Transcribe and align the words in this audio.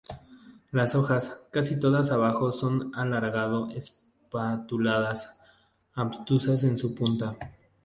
Las 0.71 0.95
hojas, 0.95 1.43
casi 1.51 1.79
todas 1.79 2.09
abajo, 2.09 2.51
son 2.51 2.91
alargado-espatuladas, 2.95 5.37
obtusas 5.95 6.63
en 6.63 6.79
su 6.79 6.95
punta. 6.95 7.37